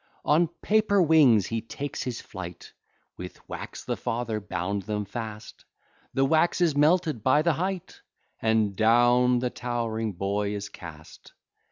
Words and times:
On 0.25 0.47
paper 0.63 0.99
wings 0.99 1.45
he 1.45 1.61
takes 1.61 2.01
his 2.01 2.21
flight, 2.21 2.73
With 3.17 3.39
wax 3.47 3.85
the 3.85 3.95
father 3.95 4.39
bound 4.39 4.81
them 4.81 5.05
fast; 5.05 5.63
The 6.15 6.25
wax 6.25 6.59
is 6.59 6.75
melted 6.75 7.21
by 7.21 7.43
the 7.43 7.53
height, 7.53 8.01
And 8.41 8.75
down 8.75 9.37
the 9.37 9.51
towering 9.51 10.13
boy 10.13 10.55
is 10.55 10.69
cast. 10.69 11.33